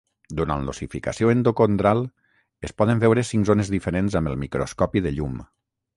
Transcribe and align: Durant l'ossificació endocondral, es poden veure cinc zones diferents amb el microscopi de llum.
Durant 0.37 0.63
l'ossificació 0.69 1.29
endocondral, 1.33 2.01
es 2.69 2.75
poden 2.83 3.03
veure 3.05 3.27
cinc 3.33 3.49
zones 3.51 3.69
diferents 3.75 4.19
amb 4.21 4.33
el 4.33 4.41
microscopi 4.45 5.05
de 5.09 5.13
llum. 5.21 5.39